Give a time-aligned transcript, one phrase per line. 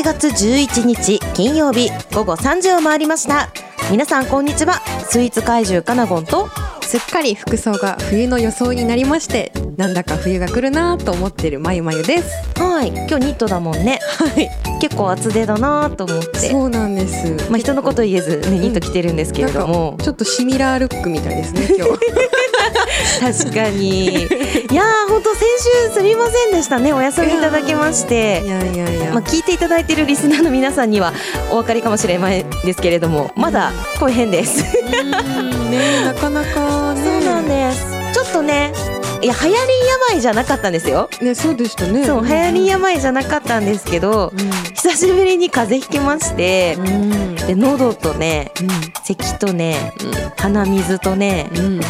[0.00, 3.50] 11月11日金曜日午後3時を回りました。
[3.90, 4.80] 皆さんこんにちは。
[5.04, 6.48] スイーツ怪獣かなゴンと
[6.80, 12.60] すっかり服装が冬の装いになりましてなんだか冬が来るなと思ってるまゆまゆです。
[12.60, 12.88] はい。
[12.88, 13.98] 今日ニットだもんね。
[14.18, 14.50] はい。
[14.78, 16.50] 結構厚手だなと思って。
[16.50, 17.50] そうなんです。
[17.50, 19.96] まあ人のこと言えずねニット着てるんですけれども。
[20.02, 21.92] ちょっとシミラールックみたいですね今日。
[23.48, 24.04] 確かに。
[24.08, 24.14] い
[24.74, 25.44] やー本当先
[25.88, 26.92] 週すみませんでしたね。
[26.92, 28.42] お休みいただきまして。
[28.44, 31.14] いやいやいや、まあ、聞いていただいているリスナーの皆さんには
[31.50, 37.00] お分かりかもしれないですけれどもまだ声変です、ねなかなかね。
[37.02, 37.86] そうなんです。
[38.12, 39.56] ちょっとねいや流行り
[40.10, 41.10] 病じゃなかったんですよ。
[41.20, 42.04] ねそうでしたね。
[42.06, 44.32] そう流行り病じゃなかったんですけど
[44.74, 47.12] 久しぶりに風邪ひきましてうん。
[47.12, 48.52] うんで喉とね
[49.04, 49.92] 咳とね
[50.36, 51.64] 鼻水とねうん。
[51.64, 51.80] うん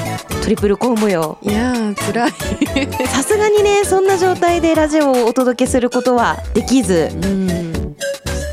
[0.43, 3.07] トリプルコンボよいやー辛い。
[3.07, 7.60] さすがにねそんな状態でラジオをお届けすることはできずうん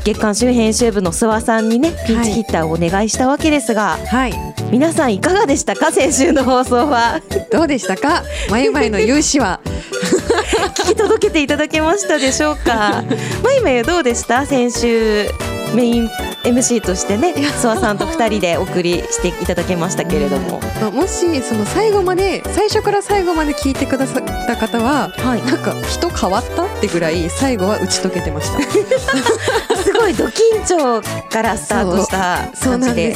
[0.08, 4.32] 月刊周編集部の諏訪さんにねピンチヒッターをお願いしたわけですが、はい。
[4.72, 7.20] 皆さんいかがでしたか先週の放送は？
[7.52, 8.22] どうでしたか？
[8.50, 9.60] まゆまゆの勇姿は？
[10.78, 13.04] 聞き届けていただけましたでしょうか？
[13.44, 14.46] まゆまゆどうでした？
[14.46, 15.28] 先週
[15.74, 16.08] メイン
[16.44, 28.62] MC としてね諏訪さんと2人でお送りしていただけましたけれども、まあもしその最後まで最初から最後まで聞いてくださった方ははい、なんか人変わったってぐらい最後は打ち解けてました。
[28.62, 28.78] す
[30.08, 33.14] ごいド緊張からスタートした感じで。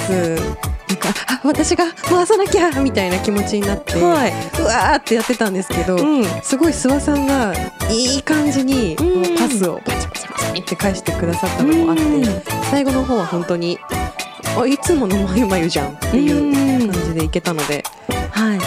[0.89, 7.55] なんかあ私が回さなきゃみたいな気持ちになって、はい、うわーってやってたんですけど、うん、すごい諏訪さんが
[7.91, 8.95] いい感じに
[9.39, 12.25] パスをパチパチパチって返してくださったのもあって、うん。
[12.71, 13.79] 最後の方は本当に
[14.55, 17.83] あいつものまゆまゆじゃんっていう感じでいけたので、
[18.31, 18.59] はい、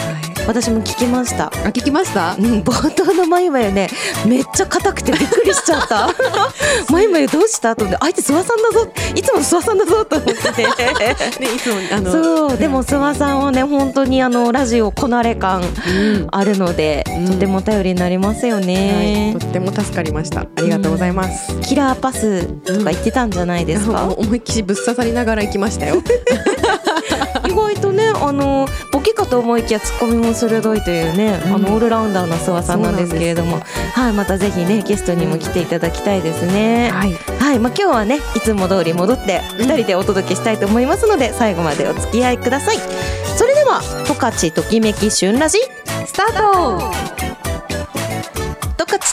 [0.46, 1.46] 私も聞きました。
[1.46, 2.34] あ聞きました？
[2.36, 3.88] うん、冒頭のまゆまゆね
[4.26, 6.08] めっちゃ硬くてびっくりしちゃった。
[6.90, 7.74] まゆまゆどうした？
[7.74, 8.92] と思って相手諏訪さんだぞ。
[9.14, 10.32] いつもの諏訪さんだぞと思って
[11.42, 16.26] ねいつもあのそうでも諏訪さんはね本当にあのラジオこなれ感うん。
[16.30, 17.26] あるので、うん。
[17.26, 20.42] とても頼りになりますよはい、ねと、っても助かりました。
[20.42, 26.02] ありがとうございます、キラーパスとか言ってたんじゃないですか、思いっきりぶっ刺さりながら行きましたよ
[28.22, 31.54] あのボケかと思いきやツッコミも鋭いというね、うん。
[31.54, 33.60] あのオールラウンダーな諏訪さんなんですけれども。
[33.94, 37.12] はいまたぜひねゲストにも来ていただきたいですね、はい。
[37.12, 39.70] はい、まあ、今日はねいつも通り戻ってうん。
[39.70, 42.78] 2人でお届けしたいと思いますので、最後までお付き合いください。
[43.36, 45.58] それでは「十勝ときめき旬ラジ」
[46.06, 47.35] スタート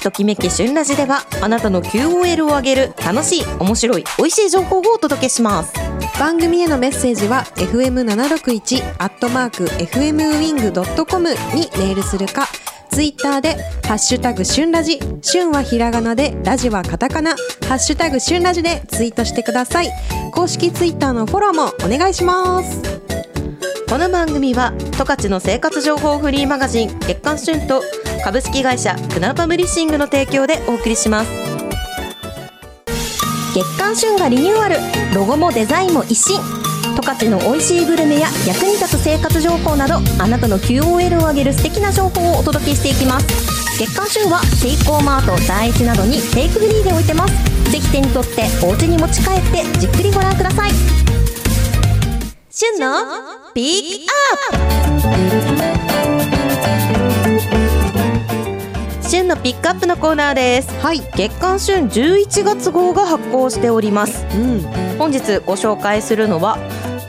[0.04, 5.74] ときめき旬ラジではあなたの QOL を上げる楽しい面白い美味しい情報をお届けします。
[6.20, 12.48] 番組へのメッセージは fm761 アットマーク fmwing.com にメールするか
[12.92, 13.56] ツイッターで
[13.88, 19.90] ハッシュタグ旬ラジ旬はひらがなでラジはカタカナハッシュタグ旬ラジでツイートしてください。
[20.32, 23.33] 公式ツイッターのフォローもお願いします。
[23.94, 27.84] この番組は十勝の生活情報フリーマガジン月刊旬と
[28.24, 31.30] 株式会社クナパブリッシングの提供でお送りします。
[33.54, 34.78] 月刊旬がリニューアル
[35.14, 36.42] ロゴもデザインも一新。
[36.96, 43.78] 十勝の美味しいグルメや役に立つ生活情報などあなたの QOL を上げる素敵な情報をお届けしていきます。
[43.78, 47.72] 月刊旬はセイコーマート第一などにテイクフリーで置いてます。
[47.72, 50.72] ぜひ手に取ってお家に持ち帰ってじっくりご覧ください。
[52.56, 53.04] 旬の
[53.56, 54.62] ピックアッ
[59.02, 59.10] プ。
[59.10, 60.70] 旬のピックアップのコーナーです。
[60.80, 61.00] はい。
[61.16, 64.24] 月刊旬11月号が発行しております。
[64.36, 64.62] うん。
[65.00, 66.58] 本日ご紹介するのは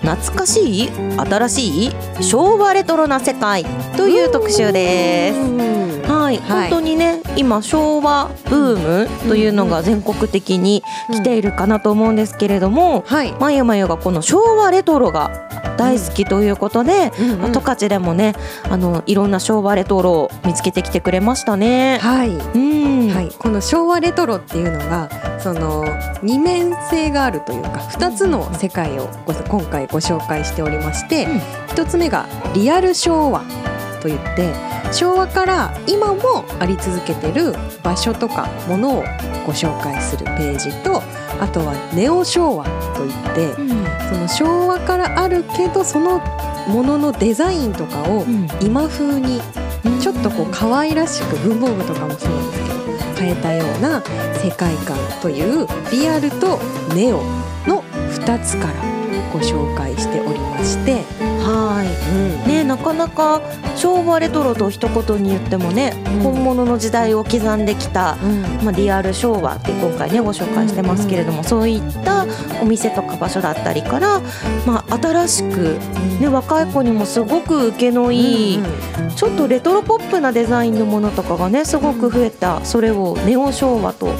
[0.01, 0.89] 懐かしい
[1.19, 1.93] 新しい
[2.23, 3.67] 昭和レトロな世界
[3.99, 5.84] という特集です
[6.25, 6.71] はい、はい。
[6.71, 13.33] 本当にね今昭和ブームというのが全国的に来ているかなと思うんですけれども、はい。
[13.33, 18.35] まゆまゆがこの昭和レトロが大好きということで、まあ十勝でもね
[18.71, 21.99] あのいろんな昭和レトロを見つけてきてくれましたね。
[22.01, 22.31] はい。
[22.31, 25.11] うん、はい、この昭和レトロっていうのが
[25.41, 25.85] その
[26.23, 31.39] 二面性があるというか2つの世界をご今回ご紹介しておりまして、うん。
[31.75, 33.43] 1つ目がリアル昭和
[34.05, 34.53] といって
[34.93, 39.03] 昭和から今もあり続けてる場所とかものを
[39.47, 41.03] ご紹介するページと
[41.41, 43.69] あとはネオ昭和といってうん。
[44.07, 46.19] その昭和からあるけどその
[46.69, 48.47] もののデザインとかをうん。
[48.61, 49.41] 今風に
[50.03, 54.03] ちょっとこう可愛らしく文房具とかもそうなんですけど変えたような
[54.35, 56.59] 世界観というリアルと
[56.95, 57.23] ネオ
[57.67, 58.95] の2つから
[59.33, 61.03] ご紹介しておりまして、
[61.43, 63.41] ははいねなかなか
[63.85, 66.21] 昭和レトロと一言に言ってもね、うん。
[66.21, 68.17] 本物の時代を刻んできた、
[68.63, 72.27] まあ、リアル昭和って今回ねご紹介してますけれども、そういった
[72.63, 74.23] お店とか場所だったりから、
[74.67, 75.79] まあ、新しく、
[76.19, 78.63] ね、若い子にもすごく受けのいい、
[79.17, 84.13] ちょっとレトロポップなデザインのものとかがねすごく増えた、それをネオ昭和とは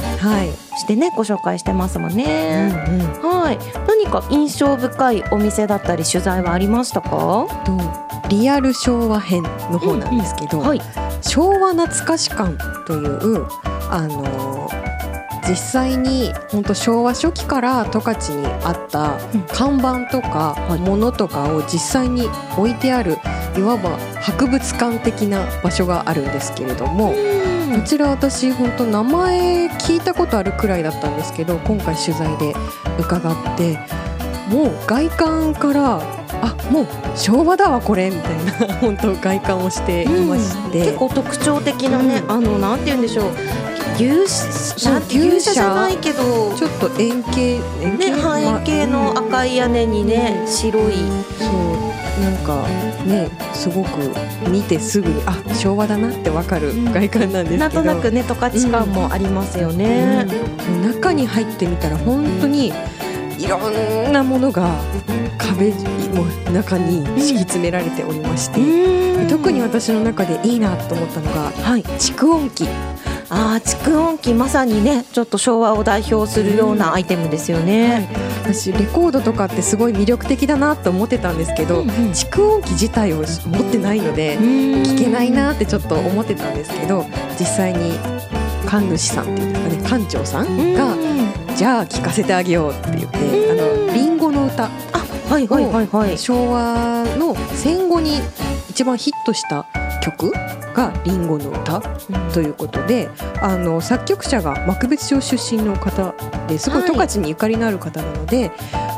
[0.45, 2.71] い、してねご紹介してますもんね。
[3.23, 3.41] うんうん。
[3.41, 3.59] はい、
[3.89, 8.04] 何か印象深いお店だったり取材はありましたか？
[8.25, 10.81] とリアル昭和編の方なんですけど、はい、
[11.23, 12.57] 昭和懐かし館
[12.87, 13.47] という
[13.91, 14.69] あの
[15.49, 19.43] 実際に本当昭和初期から十勝にあったうん。
[19.43, 23.19] 看板とか物とかを実際に置いてある
[23.57, 27.13] いわば博物館的な場所があるんですけれども
[27.75, 32.55] こちら私本当名前聞いたことあるくらいだったんですけど今回取材で
[32.99, 33.79] 伺って
[34.49, 36.01] もう外観から
[36.43, 36.87] あもう
[37.17, 42.31] 昭和だわこれみたいな 本当外観をしていまして、結構特徴的なね、うん。
[42.31, 43.25] あのなんて言うんでしょう。
[43.97, 50.95] 牛そうなんて牛舎じゃないけどちょっと円形円ね半円形の赤い屋根にね、白い
[51.39, 51.95] そう。
[52.23, 52.67] なんか
[53.07, 54.11] ねすごく
[54.49, 56.93] 見てすぐあ昭和だなってわかるうん。
[56.93, 60.27] 外観なんですけど、なんとなくね十勝感もありますよね。
[60.69, 60.91] うん。
[60.91, 62.73] 中に入ってみたら本当に
[63.45, 64.69] いろんなものが
[65.39, 65.71] 壁
[66.15, 69.29] も中に敷き詰められておりまして、うん。
[69.29, 72.67] 特に私の中でいいなと思ったのがはい、蓄音機。
[73.31, 78.09] ああ蓄音機まさにねちょっと昭和を代表するようなアイテムですよね。
[78.43, 81.95] 私レコードとかってすごい魅力的だなと思ってたんですけど、うんうん。
[82.11, 87.07] 蓄音機自体を持ってないので、聞けないなってちょっと思ってたんですけど
[87.39, 87.93] 実際に
[88.67, 90.95] 神主さんっていうかね館長さんが、
[91.57, 94.71] じゃあ聞かせてあげようって言って、うんあのリンゴの歌あ
[95.29, 96.19] はいはいはいはい。
[96.19, 98.19] 昭和の戦後に
[98.69, 99.67] 一番ヒットした
[100.03, 100.33] 曲
[100.75, 101.81] が「リンゴの歌」
[102.35, 103.09] ということで
[103.41, 106.15] あの作曲者が幕別町出身の方
[106.49, 108.51] ですごいはい十勝にゆかりのある方なので、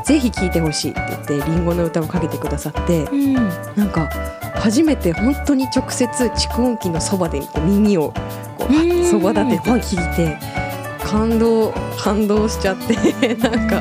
[0.05, 4.09] ぜひ聴いてほしいって言って「リンゴの歌」をかけてくださってうんなんか
[4.55, 8.15] 初めて本当に直接蓄音機のそばで耳を
[8.59, 10.66] こうそば立てて聞いて
[11.07, 12.95] 感動感動しちゃって
[13.37, 13.81] なんか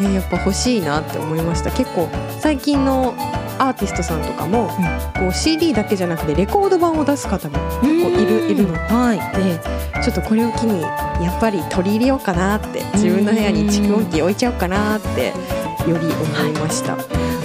[0.00, 1.70] ねやっぱ欲しいなって思いました。
[1.70, 2.08] 結構
[2.40, 3.14] 最近の
[3.58, 4.68] アーティストさんとかも、
[5.16, 8.74] こう CD だけじゃなくてレコード版を出す方も結構いるいるの。
[8.74, 9.18] はい。
[9.38, 9.60] で
[10.02, 15.32] ちょっとこれを機にやっぱり取り入れようかなって自分の部屋に蓄音機置いちゃおうかなってよ
[15.86, 16.96] り思いました。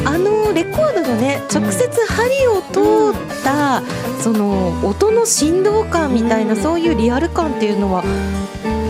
[0.05, 3.83] あのレコードのね直接針を通った、
[4.21, 6.61] その音の振動感みたいな、うん。
[6.61, 8.03] そういうリアル感っていうのは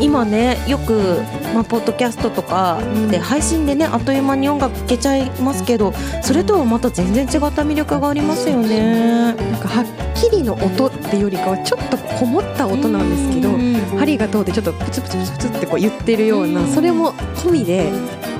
[0.01, 1.21] 今ねよく、
[1.53, 2.79] まあ、ポッドキャストとか
[3.09, 5.93] でうん配信でねあっという間に音楽聴けちゃいますけど
[6.23, 9.33] それとはまた全然違った魅力がありますよね。
[9.33, 9.85] なんかはっ
[10.15, 17.91] きりの音っていうよりかはちょっとこもった音なんですけど、うん針が通ってちょっとプツプツプツプツってこう言ってるような、うんそれも込みで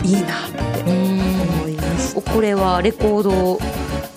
[0.03, 0.23] いいなっ
[0.73, 2.21] て思いました。
[2.21, 3.59] これはレコード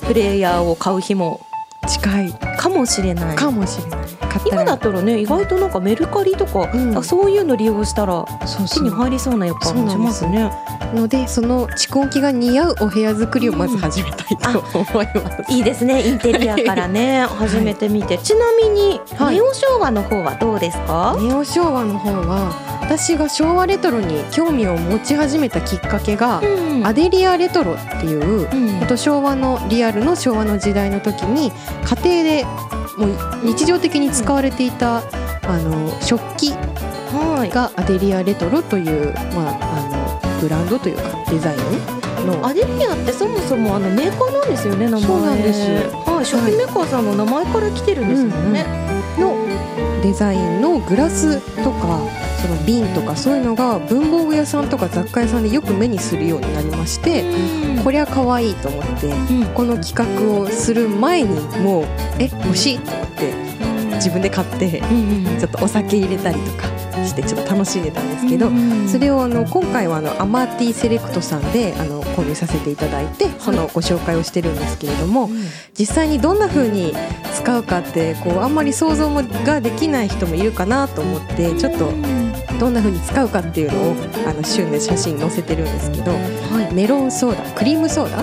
[0.06, 1.40] プレイヤーを買う日も
[1.88, 3.36] 近いかもしれない。
[3.36, 4.00] かもしれない。
[4.46, 6.96] 今だったらね意外となんかメルカリとか、うん。
[6.96, 8.24] あそういうの利用したら
[8.72, 10.50] 手に入りそうな予感もしますね。
[10.94, 15.52] のでその蓄音機が似合うお部屋作りをまず始めたいと思います。
[15.52, 19.36] いいですねインテリアからね 始めてみて、ちなみに、はい。
[19.36, 26.86] ネオ昭和の方はどうですか、ネオ昭和の方は私が昭和レトロに興味を持ち始めたきっかけが、うん。
[26.86, 28.86] アデリアレトロっていううん。
[28.86, 31.52] と昭和のリアルの昭和の時代の時に
[32.04, 32.46] 家庭で
[32.96, 35.02] もう日常的に使われていた、あ
[35.58, 37.50] の食器はい。
[37.50, 42.46] がアデリアレトロという、まあ、あのブランドというかデザインの。
[42.46, 45.02] アデリアってそもそもあのメーカーなんですよね名前。
[45.02, 45.60] そうなんです。
[45.60, 46.26] はい。
[46.26, 48.64] 食品メーカーさんの名前から来てるんですよね、
[49.18, 49.34] の
[50.02, 57.24] デザインのグラスとかその瓶とかそういうのが文房具屋さんとか雑貨屋さんでよく目にするようになりまして
[57.84, 59.54] こりゃ可愛いと思ってうん。
[59.54, 61.84] この企画をする前にもう
[62.18, 63.32] え欲しいと思って
[63.94, 65.38] 自分で買ってうんうん。
[65.38, 66.72] ちょっとお酒入れたりとか
[67.06, 75.30] してちょっと楽しんでたんですけど、うんそれをあの今回はあのアマーティセレクトさんであの購入させていただいてそのご紹介をしてるんですけれども、
[75.78, 76.92] 実際にどんな風に
[77.42, 81.90] 使うかってこうあんまり想像もができない人もいるかなと思ってちょっと
[82.60, 86.74] どんな風に使うかっていうのをあの旬で写真載せてるんですけどはい。
[86.74, 88.22] メロンソーダクリームソーダあ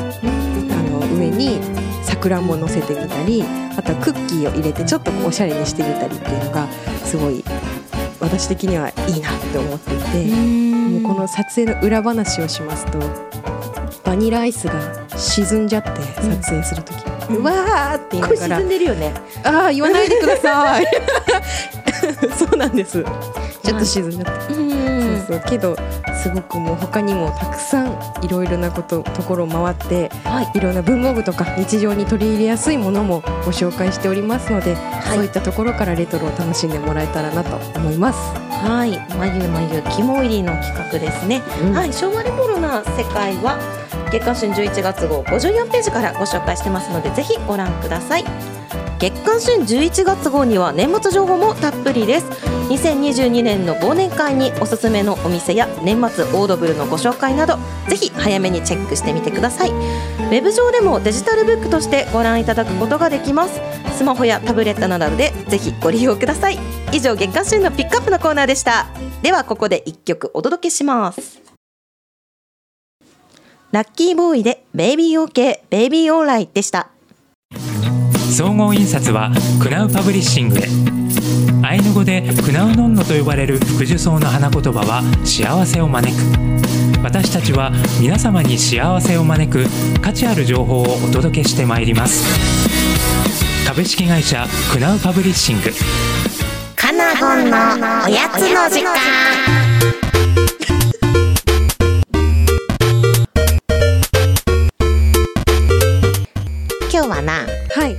[0.84, 1.60] の上に
[2.04, 3.44] さくらんぼ乗せてみたり
[3.78, 6.68] あとはクッキーを入れてちょっとおしゃれにしてみたりっていうのが
[7.04, 7.44] すごい
[8.22, 10.70] 私的にはいいなって思っていて。
[10.90, 13.00] もうこの撮影の裏話をしますと
[14.04, 14.74] バニラアイスが
[15.16, 18.58] 沈んじゃって撮影する時、うんうわーって言いながら。
[18.58, 19.14] 沈んでるよね。
[19.44, 20.86] ああ言わないでください。
[22.38, 23.04] そうなんです。
[23.64, 25.26] ちょっと沈んじゃって、うん。
[25.28, 25.50] そうそう。
[25.50, 25.76] けど
[26.24, 30.52] すごくもう他にもたくさんいろいろなことところを回ってはい。
[30.58, 34.76] いろんな文房具とか日常に取り入れやすいものもご紹介しておりますので、い。
[35.14, 38.20] そういったところからレトロを楽しんでもらえたらなと思います。
[38.66, 38.98] はい。
[39.18, 41.42] 眉眉肝入りの企画ですね、
[41.74, 41.94] はい。
[41.94, 43.58] 昭和レトロな世界は
[44.12, 48.26] 月刊春11月号54ページからご紹介してますのでぜひご覧ください。
[49.00, 52.26] 月刊春11月号には年末情報もたっぷりです。
[52.70, 59.70] 2022年の忘年会におすすめのお店や年末オードブルのご紹介などぜひ早めにチェックしてみてください。
[59.70, 63.62] ウェブ上でもデジタルブックとしてご覧いただくことができます。
[63.96, 66.60] スマホやタブレットなどでぜひご利用ください。
[66.92, 68.88] 以上月刊春のピックアップのコーナーでした。
[69.22, 71.49] ではここで一曲お届けします。
[73.72, 76.90] ラッキーボーイでベイビーオーケーベイビーオーライでした。
[78.36, 80.64] 総合印刷はクナウパブリッシングへ
[81.62, 86.24] アイヌ語でクナウノンノと呼ばれる福寿草の花言葉は幸せを招く。
[87.04, 87.72] 私たちは
[88.02, 89.66] 皆様に幸せを招く
[90.02, 92.26] 価値ある情報をお届けしてまいります。
[93.68, 95.70] 株式会社クナウパブリッシング。
[96.76, 97.58] カナゴンの
[98.08, 99.69] おやつの時間
[107.00, 107.96] 今日はなはい、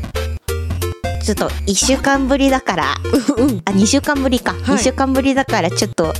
[1.24, 2.96] ちょっと1週間ぶりだから。
[3.38, 4.60] うん、あ2週間ぶりか、はい。
[4.76, 6.12] 2週間ぶりだからちょっと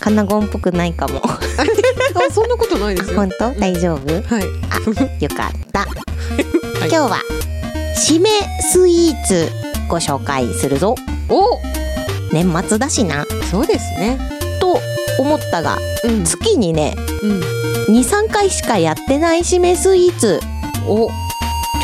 [0.00, 1.20] カナゴンっぽくないかも。
[1.24, 1.38] あ
[2.32, 3.14] そんなことないですよ。
[3.22, 3.52] 本当？
[3.60, 4.12] 大丈夫？
[4.22, 5.82] はい、よかった、
[6.84, 6.88] い。
[6.88, 7.20] 今日は
[7.94, 8.30] 締め
[8.72, 9.48] スイーツ
[9.86, 10.96] ご紹介するぞ。
[11.28, 11.60] お、
[12.32, 13.24] 年末だしな。
[13.52, 14.18] そうですね。
[14.58, 14.80] と
[15.20, 17.26] 思ったがうん、月にねう
[17.92, 20.40] ん、23回しかやってない締めスイーツ。
[20.88, 21.08] お、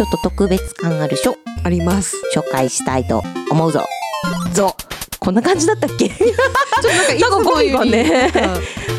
[0.03, 2.17] ちょっと特別感あるしょあります。
[2.35, 3.85] 紹介したいと思うぞ。
[4.53, 4.75] ぞ。
[5.21, 6.09] こんな感じだったっけ？
[6.11, 8.33] ちょっとなんかいつもよりね。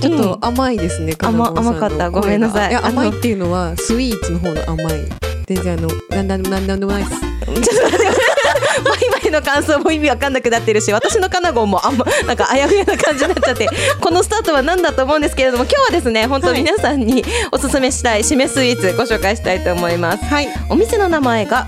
[0.01, 1.13] ちょっと甘いですね。
[1.19, 2.09] 甘金子さんの甘かった。
[2.09, 2.75] ごめんなさい。
[2.75, 5.09] 甘いっていうのはスイーツの方の甘い。
[5.45, 7.32] 全然あのなんだなんだでもないです。
[7.45, 8.05] ちょっと待って
[8.83, 13.67] マイマイの感想も意味わかんなくなってるし私のカナゴンもあんまなんかあやふやな感じになっちゃって
[14.01, 20.47] このスタートは何だと思うんですけれども今日はですね本当はい皆さんにおすすめしたい締めスイーツご紹介したいと思いますはい。
[20.69, 21.67] お店の名前が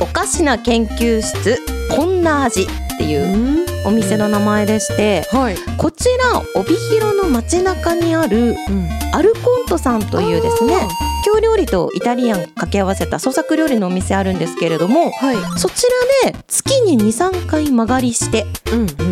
[0.00, 1.60] おかしな研究室
[1.94, 2.66] こんな味っ
[2.98, 5.56] ていううんお店の名前でしてはい。
[5.76, 8.88] こちら帯広の街中にあるうん。
[9.12, 10.76] アルコントさんというですね
[11.24, 15.36] 京料理とイタリアン掛け合わせた創作料理のお店あるんですけれどもはい。
[15.58, 15.84] そち
[16.24, 18.46] らで月に23回間借りして。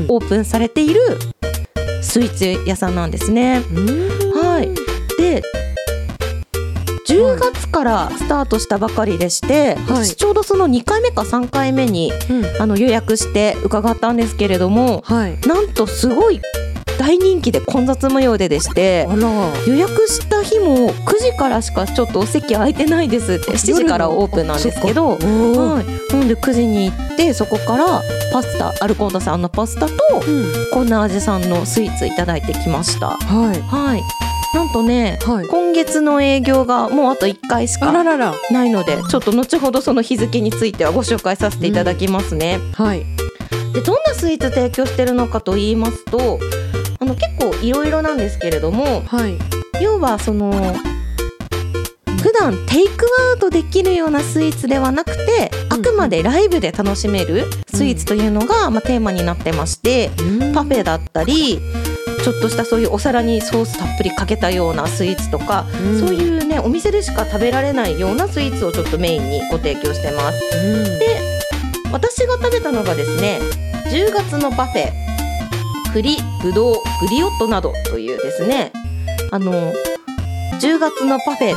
[0.08, 1.00] オープンされている
[2.02, 3.62] スイーツ屋さんなんですね。
[3.72, 4.68] うんはい。
[5.18, 5.42] で
[7.08, 12.62] 10月からスタートしたばかりでして、はい私ちょうどその2回目か3回目にうん。
[12.62, 15.38] あの予約して伺ったんですけれどもはい。
[15.46, 16.40] なんとすごい
[16.98, 19.06] 大人気で混雑模様ででして。
[19.66, 25.10] 予約した日も9時からしかちょっとお席空いてないですって7時からオープンなんですけど。
[25.10, 29.94] はい、なので9時に行ってそこからパスタアルコンドさんのパスタと
[30.26, 30.52] うん。
[30.72, 33.60] こんな味さんのスイーツいただいてきましたはい。
[33.62, 34.02] はい
[34.54, 35.46] なんとねはい。
[35.48, 37.92] 今月の営業がもうあと1回しか。
[37.92, 43.04] ないのでちょっと後ほどその日付についてはご紹介させていただきますね、はい。
[43.74, 46.38] でどんなスイーツ提供してるのかと言いますと
[47.16, 49.36] 結構いろいろなんですけれどもはい。
[49.80, 50.52] 要はその
[52.22, 60.10] 普段テイクアウトできるようなスイーツではなくてあくまでライブで楽しめるスイーツというのが、まあ、テーマになってまして
[60.54, 61.60] パフェだったり
[62.24, 70.40] ちょっとしたそういうお皿にソースたっぷりかけたようなスイーツとか、うんそういうねお店でしか食べられないようなスイーツをちょっとメインにご提供してます。
[70.56, 70.98] うん。
[70.98, 71.20] で
[71.92, 73.38] 私が食べたのがですね
[73.92, 75.05] 10月のパフェ
[75.92, 78.72] 栗ぶどうグリオットなどというですね
[79.30, 79.52] あの
[80.60, 81.54] 10月のパフェ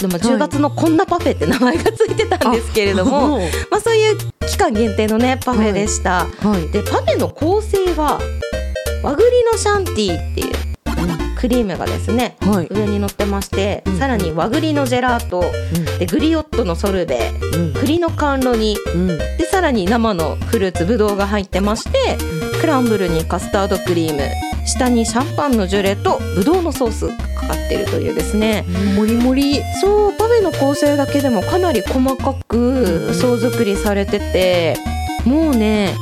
[0.00, 3.38] でも10月のこんなパフェって名前がついてたんですけれども、
[3.70, 6.68] まあ、そういう期間限定のねパフェでした、はい。
[6.70, 8.20] でパフェの構成は
[9.02, 10.66] 和栗のシャンティーっていう
[11.38, 12.68] クリームがですねはい。
[12.70, 15.42] 上に乗ってまして、うんさらに和栗のジェラート
[15.98, 17.72] でグリオットのソルベうん。
[17.72, 19.18] 栗の甘露煮うん。
[19.18, 22.18] でさらに生のフルーツぶどうが入ってまして
[22.60, 24.22] クランブルにカスタードクリーム。
[24.66, 28.64] 下にシャンパンのジュレとぶどうのソースがかかってるというですね。
[28.96, 29.62] もりもり。
[29.80, 34.76] そうパフェの構成だけでもかなり細かく層作りされてて
[35.24, 35.94] もうね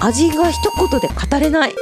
[0.00, 0.58] 味が一
[0.88, 1.74] 言で語れない。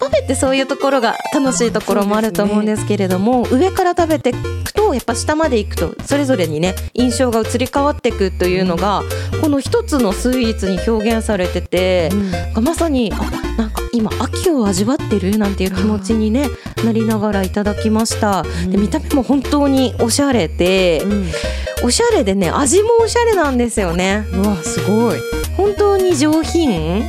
[0.00, 9.02] パフェってそういうところが楽しいところもあると思うんですけれども、上から食べていくとやっぱ下まで行くとそれぞれにね印象が移り変わっていくというのが
[9.42, 12.10] この一つのスイーツに表現されてて、
[12.60, 13.16] まさにあ
[13.58, 16.48] なんか今秋を味わってるなんていう気持ちにね
[16.84, 18.42] なりながらいただきました。
[18.68, 21.02] で見た目も本当におしゃれで、
[21.82, 24.24] おしゃれでね味もおしゃれなんですよね。
[24.32, 25.20] うわすごい、
[25.56, 27.08] 本当に上品。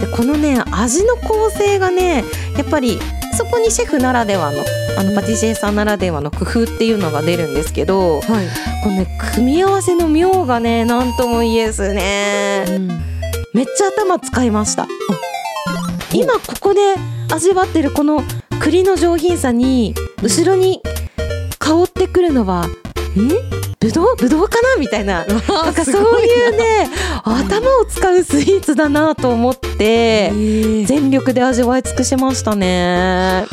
[0.00, 2.24] でこのね味の構成がね
[2.56, 2.98] やっぱり
[3.32, 4.58] そこにシェフならではの
[4.98, 8.46] あのパティシエさんならではの工夫っていうのが出るんですけどはい、
[8.82, 12.64] このね組み合わせの妙がねなんとも言えずね。
[13.54, 14.86] めっちゃ頭使いました。
[16.14, 16.80] 今ここで
[17.32, 18.22] 味わってるこの
[18.60, 20.82] 栗の上品さに後ろに
[21.58, 22.72] 香ってくるのはん？
[23.82, 24.76] ぶどうぶどうかな？
[24.78, 25.24] みたいな。
[25.26, 26.88] なんかそういうね
[27.24, 30.30] 頭を使うスイーツだなと思って
[30.86, 33.46] 全力で味わい尽くしましたね。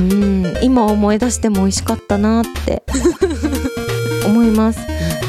[0.00, 0.54] うん。
[0.62, 2.82] 今思い出しても美味しかったなって
[4.26, 4.80] 思います。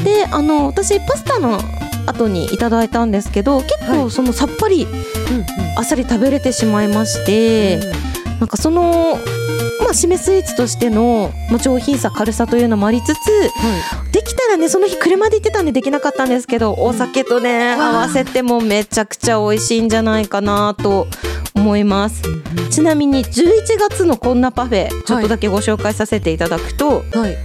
[0.03, 1.59] であの私パスタの
[2.07, 3.99] 後にいただいたんですけど結はい。
[4.03, 4.87] 構そのさっぱり
[5.77, 7.79] あっさり食べれてしまいまして、
[8.39, 9.17] なんかその
[9.81, 13.17] まあ締めスイーツとしてのまあ上品さ軽さというのもありつつ
[14.11, 21.07] できたらねその日車で行ってたんでできなかったんですけどお酒とね合わせてもめちゃくちゃ美味しいんじゃないかなと
[21.55, 22.21] 思います。
[22.69, 27.37] ちなみに11月のこんなパフェちょっとだけご紹介させていただくと、はい、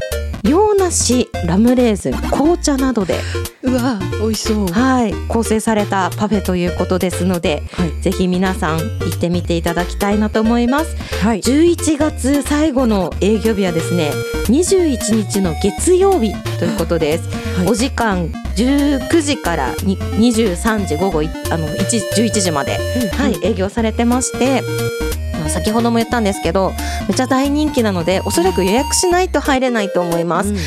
[0.43, 3.19] 洋梨ラムレーズン紅茶などで、
[3.63, 4.67] うわ美味しそう。
[4.67, 7.91] はい、構成されたパフェということですのではい。
[8.01, 10.97] ぜひ皆さん行ってみていただきたいなと思います。
[11.23, 11.41] はい。
[11.41, 14.11] 11月最後の営業日はですね
[14.47, 17.29] 21日の月曜日ということです、
[17.59, 17.69] はい。
[17.69, 21.81] お時間19時からに23時午後いあの1
[22.17, 22.79] 11時まで、
[23.13, 24.63] はい、営業されてまして。
[24.63, 26.73] あの先ほども言ったんですけど
[27.09, 30.63] めっちゃ大人気なのでおそらく予約しないと入れないと思います、うんうん。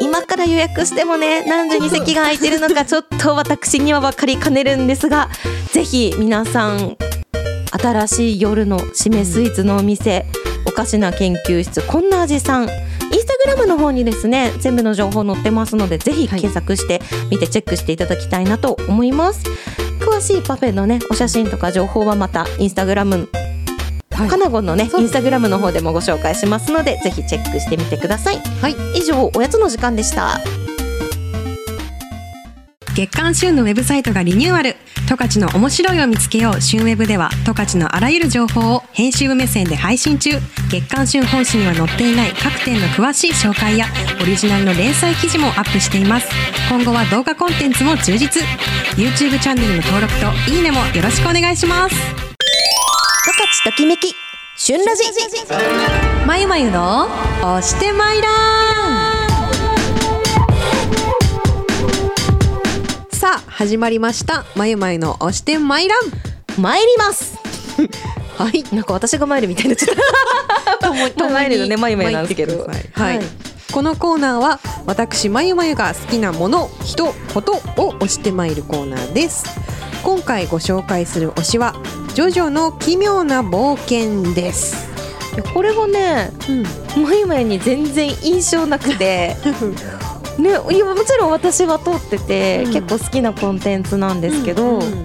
[0.00, 5.28] 今から予約してもね何時に席が空いてるのかちょっと私には分かりかねるんですが
[5.72, 6.96] ぜひ皆さん
[7.70, 10.24] 新しい夜の締めスイーツのお店、
[10.66, 19.44] おかしな研究室こんな味さんインスタグラムの方にですね全部の情報載ってますのでぜひ検索して見てチェックしていただきたいなと思います。
[20.00, 23.47] 詳しいパフェのねお写真とか情報はまたインスタグラムはい
[24.26, 28.38] かなごんのねインスタグラムの方でもご紹介しますのでぜひチェックしてみてください。
[28.60, 28.74] はい。
[28.96, 30.40] 以上おやつの時間でした。
[32.94, 34.76] 月刊旬のウェブサイトがリニューアル。
[35.06, 36.60] 十勝の面白いを見つけよう。
[36.60, 40.30] 旬ウェブでは十勝のあらゆる情報を編集部目線で配信中。
[40.70, 43.86] 月刊旬本誌には載っていない各店の詳しい紹介や
[44.20, 46.28] オリジナルの連載記事もアップしています。
[46.68, 48.42] 今後は動画コンテンツも充実。
[48.98, 52.27] YouTube チャンネルの登録といいねもよろしくお願いします
[53.50, 54.14] 十勝ときめき
[54.58, 55.04] 旬ラジ。
[56.26, 57.06] まゆまゆの
[57.40, 58.32] 押してまいらん。
[63.10, 64.44] さあ始まりました。
[64.54, 66.00] まゆまゆの押してまいらん。
[66.60, 67.38] 参ります。
[68.36, 68.64] はい。
[68.74, 69.96] なんか私が参るみたいになっちゃっ
[70.80, 70.90] た。
[71.18, 73.20] まあ参るのねまゆまゆなんですけどはい、はい。
[73.72, 79.46] このコーナーは私まゆまゆが好きなもの人ことを押してまいるコーナーです。
[80.02, 81.74] 今回ご紹介する推しは
[82.18, 84.88] ジョジョの奇妙な冒険です、
[85.54, 86.32] これはね
[86.96, 89.36] うん、まゆまゆに全然印象なくて
[90.36, 90.68] ねも
[91.04, 92.72] ちろん私は通ってて、うん。
[92.72, 95.04] 結構好きなコンテンツなんですけど、うんうん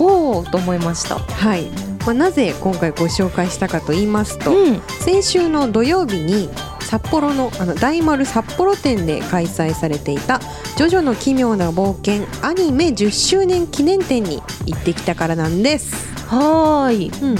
[0.00, 1.18] おおと思いました。
[1.18, 1.66] はい、
[2.04, 4.82] まあ、なぜ今回ご紹介したかと言いますと、うん。
[4.98, 6.48] 先週の土曜日に
[6.80, 10.40] 札幌のあの大丸札幌店で開催されていた
[10.76, 16.09] 「ジョジョの奇妙な冒険」アニメ10周年記念展に行ってきたからなんです。
[16.30, 17.10] はーい。
[17.22, 17.36] うん、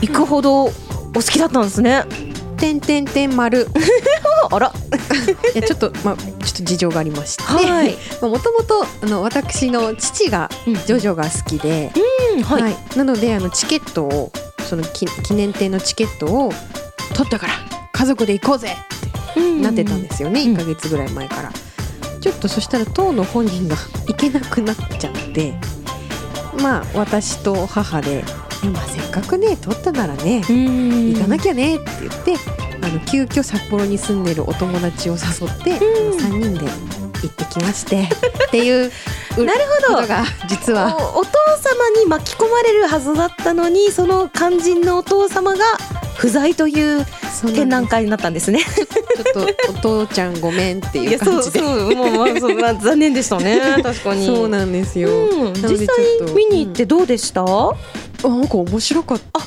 [0.00, 0.72] 行くほどお
[1.14, 2.04] 好きだったんですね。
[2.56, 3.68] てんてんてん丸
[4.50, 4.72] あら。
[5.54, 7.42] いやちょっとまあちょっと事情がありまして。
[7.42, 7.96] はい。
[8.22, 10.74] もともとあの私の父がうん。
[10.74, 11.92] ジョジョが好きで、
[12.34, 14.32] うんはい、はい、なのであのチケットを
[14.68, 16.52] その記記念展のチケットを
[17.14, 17.52] 取ったから
[17.92, 18.76] 家族で行こうぜ
[19.36, 19.60] うん。
[19.62, 20.54] なってたんですよね、うん。
[20.54, 21.52] 1ヶ月ぐらい前から。
[22.20, 23.76] ちょっとそしたら当の本人が
[24.06, 25.54] 行けなくなっちゃって
[26.58, 28.24] まあ私と母で
[28.62, 31.12] 「いやまあせっかくね取ったならねうん。
[31.12, 32.34] 行かなきゃね」って言って
[32.82, 36.18] あの急遽札幌に住んでるお友達を誘って、うん。
[36.18, 36.70] 3人で
[37.22, 38.90] 行ってきましてっていう
[39.36, 39.96] う なるほど。
[39.96, 40.96] ことが実は。
[41.14, 45.58] おお父様に巻き込まれるはずだったのにその肝心のお父様が
[46.18, 48.58] 不在というそう展覧会になったんですね。
[48.58, 51.60] すちょっとお父ちゃんごめんっていう感じで。
[51.60, 53.60] うもうまあそうまあ残念でしたね。
[53.82, 54.26] 確かに。
[54.26, 55.86] そうなんですよ、うん、実際
[56.34, 57.44] 見に行ってどうでした？
[57.44, 59.38] あなんか面白かった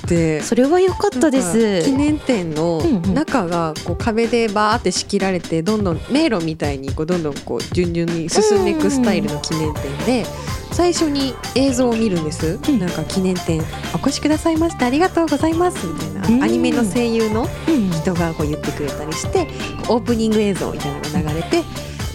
[0.43, 1.83] それは良かったです。
[1.83, 3.13] 記念展のうんうん。
[3.13, 10.25] 中がこう壁でバーって仕切られてどんどん迷路みたいにこうどんどんこう順々に進んでいくスタイルの記念展で
[10.71, 12.79] 最初に映像を見るんです、うん。
[12.79, 13.61] なんか記念展
[13.93, 16.43] お越しくださいましてありがとうございますみたいな、うん。
[16.43, 17.91] アニメの声優のうん。
[17.91, 19.47] 人がこう言ってくれたりして
[19.89, 21.61] オープニング映像みたいなのが流れて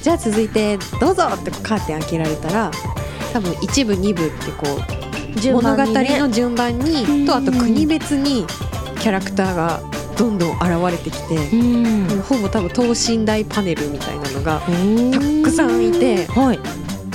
[0.02, 2.70] じゃあ続いてどうぞってカーテン開けられたら
[3.32, 4.66] 多分一部二部ってこ
[5.36, 7.26] う順物語の順番にうん。
[7.26, 8.46] とあと国別に
[9.00, 9.80] キャラクターが
[10.16, 12.22] どんどん現れてきて、うん。
[12.22, 14.72] ほぼ多分等身大パネルみたいなのがたた
[15.44, 16.58] くさんいてはい。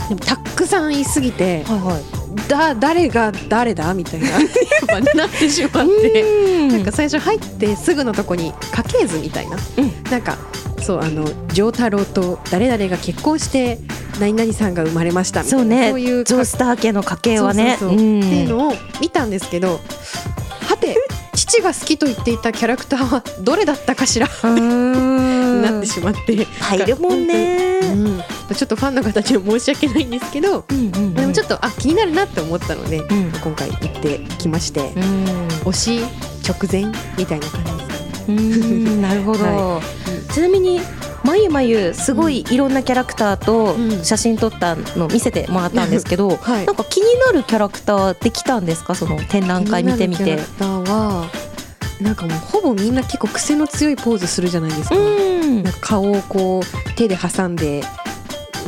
[0.07, 2.01] でもたくさんいすぎてはいはい。
[2.47, 3.93] だ誰が誰だ？
[3.93, 4.29] みたいな。
[5.15, 6.67] なってしまって。
[6.67, 10.03] ななんか最初入ってすぐのとこに家系図みたいな、うん。
[10.09, 10.37] なんか
[10.81, 13.79] そうあの丈太郎と誰々が結婚して
[14.19, 15.63] 何々さんが生まれましたみたいな。
[15.63, 15.89] そうね。
[15.89, 17.77] そういうジョースター家の家系はね。
[17.79, 18.07] そうそうそう。
[18.07, 18.19] うん。
[18.19, 19.79] っていうのを見たんですけど
[21.51, 27.79] 父が好きと言っていたキャラクターはどれだったかしら、 なってしまって、入るもんね。
[27.81, 31.13] うん、ちょっとファンの方には申し訳ないんですけど、うんうんうん。
[31.13, 33.31] でもちょっとあ気になるなって思ったので、うん。
[33.31, 35.47] 今回行ってきまして、うん。
[35.65, 36.05] 推し
[36.47, 39.01] 直前みたいな感じですかね。
[39.01, 39.81] なるほど、 は
[40.33, 40.79] ちなみに
[41.23, 44.03] まゆまゆすごいいろんなキャラクターとうん。
[44.03, 46.65] 写真撮ったの見せてもらったんですけど、 はい。
[46.65, 48.95] なんか気になるキャラクターできたんですか？
[48.95, 50.23] その展覧会見てみて。
[50.23, 51.29] なるキャラクターは
[52.01, 55.63] なんかもうほぼみんな結構癖の強いポーズするじゃないですか、うん。
[55.63, 57.83] なんか顔をこう手で挟んで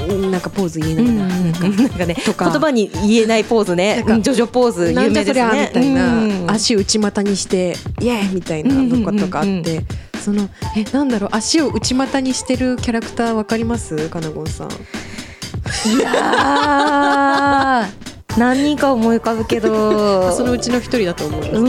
[0.08, 2.50] うんなんかポーズ言えないな,、なんかね とか。
[2.52, 4.04] 言葉に言えないポーズね。
[4.22, 6.46] ジョジョポーズ有名ですねみたいな、うん。
[6.48, 9.82] 足内股にしてイエーイみたいなのとかあって、
[10.24, 14.10] そのえなんだろう足を内股にしてるキャラクターわかります？
[14.10, 14.70] かなごんさん。
[14.70, 18.04] いやー
[18.40, 20.32] 何人か思い浮かぶけど。
[20.32, 21.68] そのうちの一人だと思うんですけど、う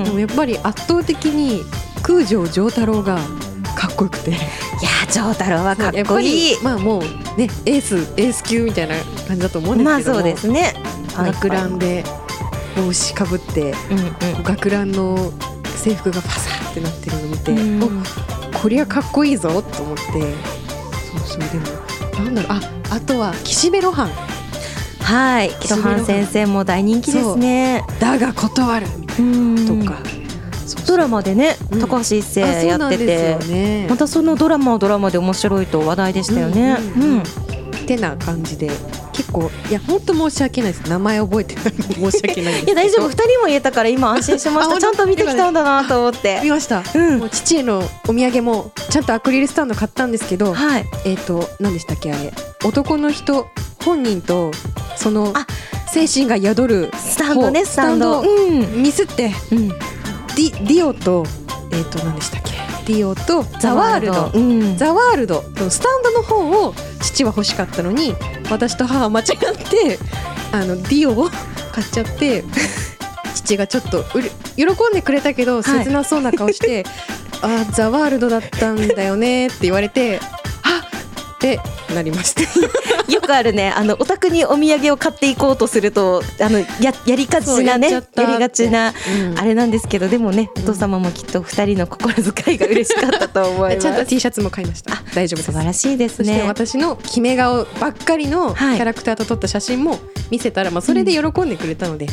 [0.00, 0.04] ん。
[0.04, 1.62] でもやっぱり圧倒的に
[2.02, 3.18] 空城城太郎が
[3.76, 4.30] かっこよくて。
[4.30, 6.56] いやー丈太郎はかっこいい。
[6.62, 7.02] まあもう
[7.38, 8.94] ねエースエース級みたいな
[9.26, 10.14] 感じだと思うんですけども。
[10.16, 10.74] まあそうですね。
[11.14, 12.04] 学ランで
[12.76, 15.32] 帽子かぶってうん学ランの
[15.76, 17.82] 制服がパサーってなってるのを見て、うん。
[17.84, 20.02] おこりゃかっこいいぞと思って。
[20.12, 20.20] そう
[21.20, 22.60] そうでもなんだろうあ
[22.94, 24.10] あとは岸辺露伴。
[25.02, 25.50] はい。
[25.60, 27.84] キロハン先生も大人気ですね。
[27.98, 28.86] だが断る。
[28.98, 30.02] みたいうんなとか、
[30.86, 31.80] ドラマでねうん。
[31.80, 33.30] 高橋一生やってて。
[33.32, 36.76] よねまたそのドラマはドラマで面白いと話題でしたよね。
[36.96, 37.16] うんうんうん。
[37.16, 37.20] うん。
[37.20, 37.24] っ
[37.86, 38.70] てな感じで
[39.20, 40.88] 結構いや本当申し訳ないです。
[40.88, 41.64] 名前覚えてない
[42.00, 43.08] の申し訳ないいや大丈夫。
[43.08, 46.40] 二人も言えたから今安心しまあしたちゃんと見てきたんだなと思って。
[46.42, 46.82] 見ました。
[46.94, 47.18] うん。
[47.18, 50.86] もう父へのお土産もちゃんとアクリルスタンド買ったんですけどはい。
[51.04, 52.32] えっ、と何でしたっけあれ？
[52.64, 53.46] 男の人
[53.84, 54.52] 本人と
[54.96, 55.46] そのあ。
[55.92, 58.22] 精神が宿るスタンドねスタンド。
[58.22, 58.82] うん。
[58.82, 59.68] ミスってうん。
[59.68, 61.24] ディディオと
[61.72, 62.49] えっ、と何でしたっけ？
[62.86, 64.30] ディオとザワールド。
[64.34, 64.76] うん。
[64.76, 65.44] ザワールド。
[65.56, 68.14] のスタンドの方を父は欲しかったのに
[68.50, 69.26] 私と母は間違っ
[69.68, 69.98] て
[70.52, 71.28] あのディオを
[71.72, 72.44] 買っちゃって
[73.34, 75.84] 父がちょっとうれ喜んでくれたけどはい。
[75.84, 76.84] 切なそうな顔して
[77.42, 80.39] 「あーザワールドだったんだよね」って言われて「あ
[81.40, 81.58] って
[81.94, 82.42] なりました。
[83.10, 83.72] よくあるね。
[83.74, 86.66] あのお宅にお土産を買っていこうとするとあのや
[87.06, 88.92] やりがちなねやりがちな
[89.32, 89.38] うん。
[89.38, 93.80] あれなんですけどでもねお父様もきっと二人の心遣いが嬉しかったと思います。
[93.82, 95.02] ちゃんと T シャツも買いました。
[95.14, 95.42] 大丈夫。
[95.42, 96.44] 素晴らしいですね。
[96.46, 98.78] 私の決め顔ばっかりのキはい。
[98.78, 99.98] ャラクターと撮った写真も
[100.30, 102.06] 見せたら、まあ、それで喜んでくれたので、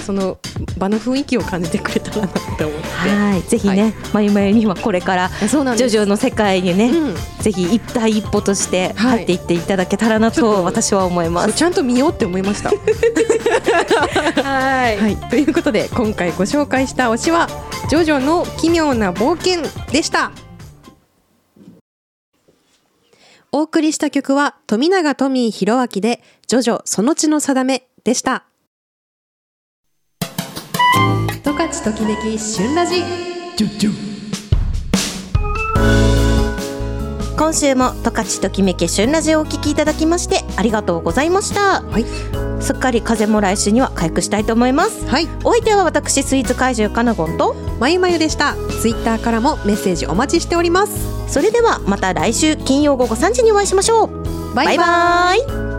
[0.00, 0.38] その
[0.78, 2.88] 場の雰囲気を感じてくれたらなって思って。
[2.88, 11.48] はいぜひね、まゆまゆにはこれからジョジョの世界にね、うんぜひ一第一歩としてはい入っていっていただけたらなとと私は思います。
[11.48, 12.70] そうちゃんと見ようって思いました。
[14.42, 17.48] はいはい、ということで今回ご紹介した推しは
[17.88, 20.32] 「ジョジョの奇妙な冒険」でした。
[23.52, 28.49] お送りした曲は富永トミー弘明で「ジョジョその血の定め」でした。
[31.50, 33.02] 十勝ときめき旬ラジ
[37.36, 41.82] 今週も十勝ときめき旬ラジオをお聞きいただきましてありがとうございました。
[41.82, 42.04] はい。
[42.62, 45.04] すっかり風邪も来週には回復したいと思います。
[45.08, 45.26] はい。
[45.42, 47.54] お相手は私スイーツ怪獣かなごんと。
[47.80, 48.54] まゆまゆでした。
[48.80, 51.32] ツイッターからもメッセージお待ちしております。
[51.32, 54.54] それではまた来週金曜午後3時にお会いしましょう。
[54.54, 54.78] バイバイ。
[54.78, 55.69] バイバイ